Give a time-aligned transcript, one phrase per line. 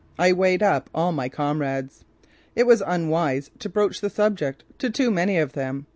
[0.17, 2.05] I "weighed up" all my comrades.
[2.55, 5.85] It was unwise to broach the subject to too many of them.